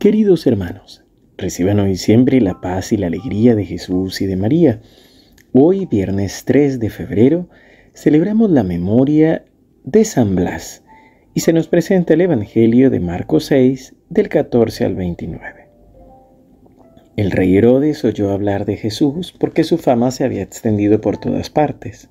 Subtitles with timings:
[0.00, 1.04] Queridos hermanos,
[1.36, 4.80] reciban hoy siempre la paz y la alegría de Jesús y de María.
[5.52, 7.50] Hoy, viernes 3 de febrero,
[7.92, 9.44] celebramos la memoria
[9.84, 10.84] de San Blas
[11.34, 15.68] y se nos presenta el Evangelio de Marcos 6, del 14 al 29.
[17.18, 21.50] El rey Herodes oyó hablar de Jesús porque su fama se había extendido por todas
[21.50, 22.08] partes.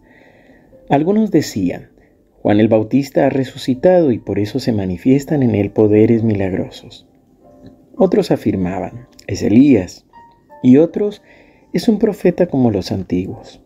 [0.90, 1.90] Algunos decían,
[2.44, 7.09] Juan el Bautista ha resucitado y por eso se manifiestan en él poderes milagrosos.
[8.02, 10.06] Otros afirmaban, es Elías,
[10.64, 11.22] y otros,
[11.74, 13.62] es un profeta como los antiguos.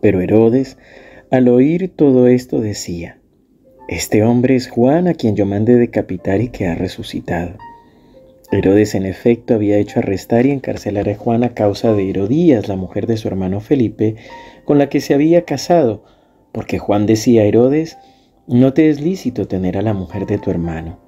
[0.00, 0.78] Pero Herodes,
[1.30, 3.20] al oír todo esto, decía,
[3.86, 7.58] este hombre es Juan a quien yo mandé decapitar y que ha resucitado.
[8.50, 12.76] Herodes en efecto había hecho arrestar y encarcelar a Juan a causa de Herodías, la
[12.76, 14.16] mujer de su hermano Felipe,
[14.64, 16.02] con la que se había casado,
[16.50, 17.98] porque Juan decía a Herodes,
[18.46, 21.03] no te es lícito tener a la mujer de tu hermano.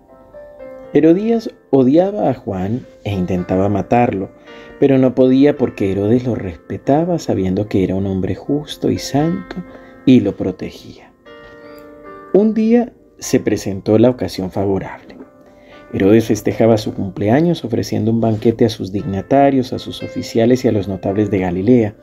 [0.92, 4.30] Herodías odiaba a Juan e intentaba matarlo,
[4.78, 9.56] pero no podía porque Herodes lo respetaba sabiendo que era un hombre justo y santo
[10.04, 11.12] y lo protegía.
[12.32, 15.16] Un día se presentó la ocasión favorable.
[15.92, 20.72] Herodes festejaba su cumpleaños ofreciendo un banquete a sus dignatarios, a sus oficiales y a
[20.72, 21.96] los notables de Galilea.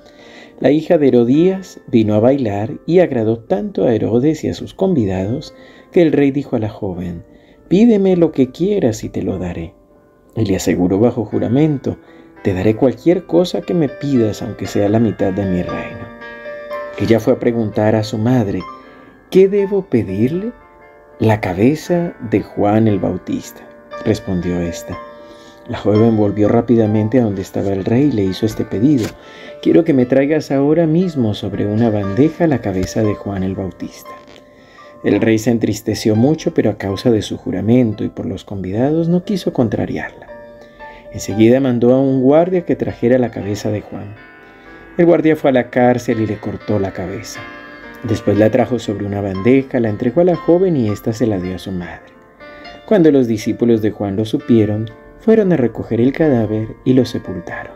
[0.59, 4.73] La hija de Herodías vino a bailar y agradó tanto a Herodes y a sus
[4.73, 5.53] convidados
[5.91, 7.23] que el rey dijo a la joven,
[7.73, 9.73] Pídeme lo que quieras y te lo daré.
[10.35, 11.97] Y le aseguró bajo juramento,
[12.43, 16.07] te daré cualquier cosa que me pidas, aunque sea la mitad de mi reino.
[16.99, 18.59] Ella fue a preguntar a su madre,
[19.31, 20.51] ¿qué debo pedirle?
[21.17, 23.67] La cabeza de Juan el Bautista,
[24.05, 24.95] respondió ésta.
[25.67, 29.07] La joven volvió rápidamente a donde estaba el rey y le hizo este pedido.
[29.63, 34.11] Quiero que me traigas ahora mismo sobre una bandeja la cabeza de Juan el Bautista.
[35.03, 39.09] El rey se entristeció mucho, pero a causa de su juramento y por los convidados
[39.09, 40.27] no quiso contrariarla.
[41.11, 44.15] Enseguida mandó a un guardia que trajera la cabeza de Juan.
[44.97, 47.41] El guardia fue a la cárcel y le cortó la cabeza.
[48.03, 51.39] Después la trajo sobre una bandeja, la entregó a la joven y ésta se la
[51.39, 52.13] dio a su madre.
[52.85, 54.89] Cuando los discípulos de Juan lo supieron,
[55.19, 57.73] fueron a recoger el cadáver y lo sepultaron.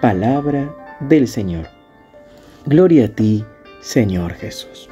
[0.00, 1.66] Palabra del Señor.
[2.66, 3.44] Gloria a ti,
[3.80, 4.88] Señor Jesús.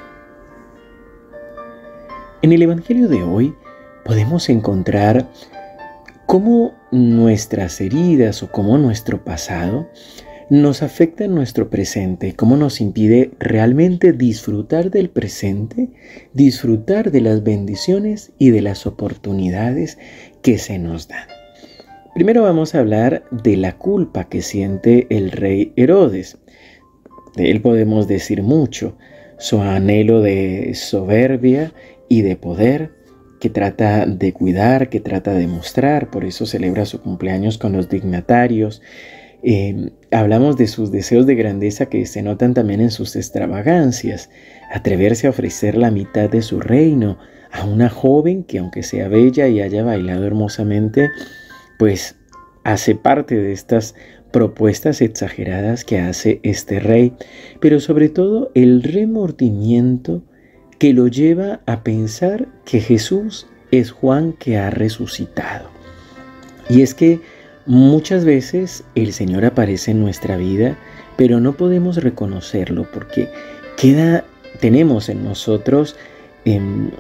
[2.43, 3.55] En el Evangelio de hoy
[4.05, 5.27] podemos encontrar
[6.27, 9.89] cómo nuestras heridas o cómo nuestro pasado
[10.51, 15.89] nos afecta en nuestro presente, cómo nos impide realmente disfrutar del presente,
[16.35, 19.99] disfrutar de las bendiciones y de las oportunidades
[20.43, 21.27] que se nos dan.
[22.15, 26.39] Primero vamos a hablar de la culpa que siente el rey Herodes.
[27.35, 28.97] De él podemos decir mucho,
[29.39, 31.73] su anhelo de soberbia
[32.09, 32.93] y de poder
[33.41, 37.89] que trata de cuidar, que trata de mostrar, por eso celebra su cumpleaños con los
[37.89, 38.83] dignatarios.
[39.43, 44.31] Em, hablamos de sus deseos de grandeza que se notan también en sus extravagancias,
[44.73, 47.19] atreverse a ofrecer la mitad de su reino
[47.53, 51.11] a una joven que aunque sea bella y haya bailado hermosamente,
[51.79, 52.17] pues
[52.65, 53.95] hace parte de estas
[54.33, 57.13] propuestas exageradas que hace este rey,
[57.61, 60.25] pero sobre todo el remordimiento
[60.79, 65.69] que lo lleva a pensar que Jesús es Juan que ha resucitado.
[66.69, 67.21] Y es que
[67.67, 70.77] muchas veces el Señor aparece en nuestra vida,
[71.17, 73.29] pero no podemos reconocerlo porque
[73.77, 74.25] queda,
[74.61, 75.97] tenemos en nosotros
[76.45, 76.91] em,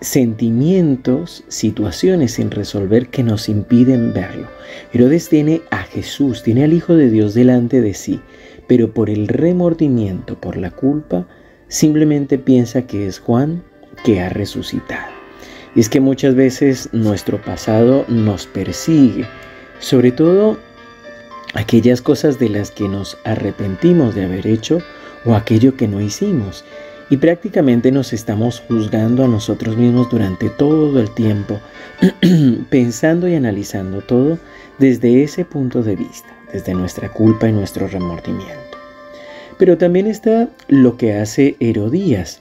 [0.00, 4.48] sentimientos, situaciones sin resolver que nos impiden verlo.
[4.92, 8.20] Herodes tiene a Jesús, tiene al Hijo de Dios delante de sí,
[8.66, 11.26] pero por el remordimiento, por la culpa,
[11.74, 13.64] simplemente piensa que es Juan
[14.04, 15.12] que ha resucitado.
[15.74, 19.26] Y es que muchas veces nuestro pasado nos persigue,
[19.80, 20.56] sobre todo
[21.54, 24.78] aquellas cosas de las que nos arrepentimos de haber hecho
[25.24, 26.64] o aquello que no hicimos.
[27.10, 31.58] Y prácticamente nos estamos juzgando a nosotros mismos durante todo el tiempo,
[32.70, 34.38] pensando y analizando todo
[34.78, 38.73] desde ese punto de vista, desde nuestra culpa y nuestro remordimiento.
[39.58, 42.40] Pero también está lo que hace Herodías.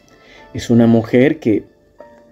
[0.54, 1.64] Es una mujer que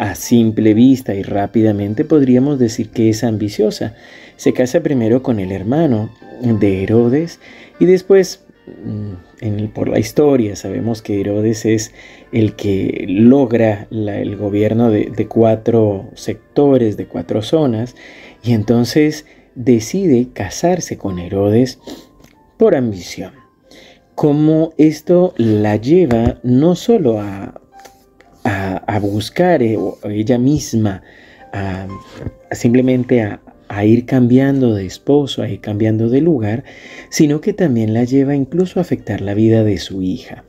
[0.02, 3.94] a simple vista y rápidamente podríamos decir que es ambiciosa.
[4.36, 6.10] Se casa primero con el hermano
[6.42, 7.40] de Herodes
[7.80, 8.44] y después,
[8.84, 11.94] mm, por la historia, sabemos que Herodes es
[12.32, 17.96] el que logra el gobierno de, de cuatro sectores, de cuatro zonas,
[18.42, 21.78] y entonces decide casarse con Herodes
[22.58, 23.41] por ambición
[24.16, 27.60] cómo esto la lleva no solo a,
[28.44, 31.02] a, buscar eh, ella misma,
[31.54, 31.88] a,
[32.52, 33.42] simplemente a,
[33.72, 36.64] a ir cambiando de esposo, a ir cambiando de lugar,
[37.10, 40.44] sino que también la lleva incluso a afectar la vida de su hija.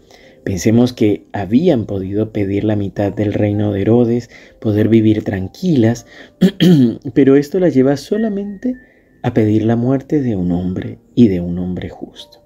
[0.45, 4.29] Pensemos que habían podido pedir la mitad del reino de Herodes,
[4.61, 6.05] poder vivir tranquilas,
[7.15, 8.75] pero esto la lleva solamente
[9.23, 12.43] a pedir la muerte de un hombre y de un hombre justo.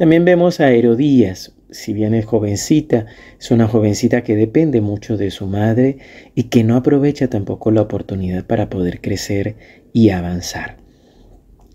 [0.00, 3.04] También vemos a Herodías, si bien es jovencita,
[3.38, 5.98] es una jovencita que depende mucho de su madre
[6.34, 9.56] y que no aprovecha tampoco la oportunidad para poder crecer
[9.92, 10.78] y avanzar.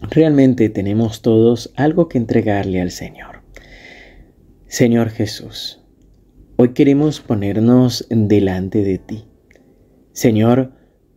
[0.02, 3.44] Realmente tenemos todos algo que entregarle al Señor.
[4.66, 5.84] Señor Jesús,
[6.56, 9.26] hoy queremos ponernos delante de ti.
[10.14, 10.72] Señor,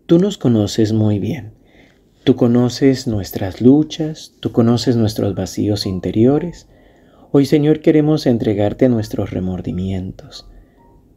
[0.04, 1.54] tú nos conoces muy bien.
[2.24, 6.68] Tú conoces nuestras luchas, tú conoces nuestros vacíos interiores.
[7.30, 10.48] Hoy, Señor, queremos entregarte nuestros remordimientos.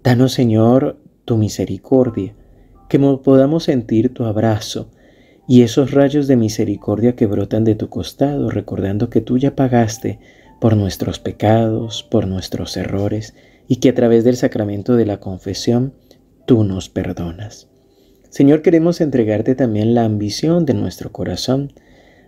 [0.03, 2.35] Danos, Señor, tu misericordia,
[2.89, 4.91] que podamos sentir tu abrazo
[5.47, 10.19] y esos rayos de misericordia que brotan de tu costado, recordando que tú ya pagaste
[10.59, 13.33] por nuestros pecados, por nuestros errores,
[13.69, 15.93] y que a través del sacramento de la confesión
[16.45, 17.69] tú nos perdonas.
[18.29, 21.71] Señor, queremos entregarte también la ambición de nuestro corazón,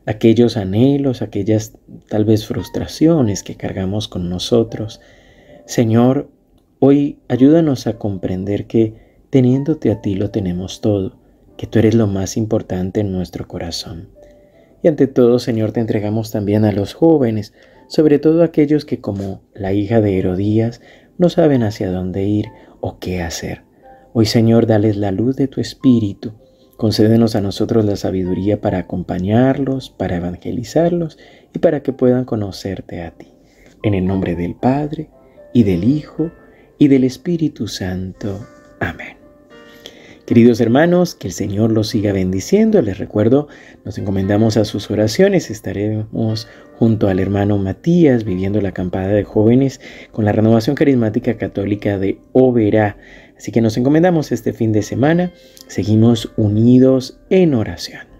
[0.06, 1.78] aquellos anhelos, aquellas
[2.10, 5.02] tal vez frustraciones que cargamos con nosotros.
[5.66, 6.30] Señor,
[6.80, 8.94] hoy ayúdanos a comprender que
[9.30, 11.18] teniéndote a ti lo tenemos todo,
[11.58, 14.10] que tú eres lo más importante en nuestro corazón.
[14.82, 17.54] Y ante todo, Señor, te entregamos también a los jóvenes,
[17.88, 20.82] sobre todo aquellos que como la hija de Herodías
[21.18, 22.48] no saben hacia dónde ir
[22.82, 23.62] o qué hacer.
[24.12, 26.34] Hoy Señor, dales la luz de tu Espíritu,
[26.84, 31.18] concédenos a nosotros la sabiduría para acompañarlos, para evangelizarlos
[31.54, 33.30] y para que puedan conocerte a ti.
[33.84, 35.10] En el nombre del Padre,
[35.54, 36.30] y del Hijo,
[36.78, 38.46] y del Espíritu Santo.
[38.82, 39.16] Amén.
[40.26, 42.82] Queridos hermanos, que el Señor los siga bendiciendo.
[42.82, 43.48] Les recuerdo,
[43.86, 45.50] nos encomendamos a sus oraciones.
[45.50, 49.80] Estaremos junto al hermano Matías viviendo la acampada de jóvenes
[50.12, 52.98] con la renovación carismática católica de Oberá.
[53.38, 55.32] Así que nos encomendamos este fin de semana.
[55.68, 58.13] Seguimos unidos en oración.